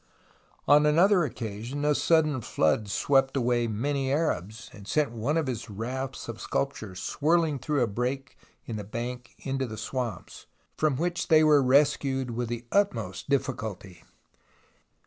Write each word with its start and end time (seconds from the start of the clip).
On 0.67 0.87
another 0.87 1.23
occasion 1.23 1.85
a 1.85 1.93
sudden 1.93 2.41
flood 2.41 2.89
swept 2.89 3.37
away 3.37 3.67
many 3.67 4.11
Arabs, 4.11 4.71
and 4.73 4.87
sent 4.87 5.11
one 5.11 5.37
of 5.37 5.45
his 5.45 5.69
rafts 5.69 6.27
of 6.27 6.41
sculptures 6.41 6.99
swirling 6.99 7.59
through 7.59 7.83
a 7.83 7.87
break 7.87 8.35
in 8.65 8.77
the 8.77 8.83
bank 8.83 9.35
into 9.37 9.67
the 9.67 9.77
swamps, 9.77 10.47
from 10.75 10.95
which 10.95 11.27
they 11.27 11.43
were 11.43 11.61
rescued 11.61 12.31
with 12.31 12.49
the 12.49 12.65
utmost 12.71 13.29
difficulty. 13.29 14.01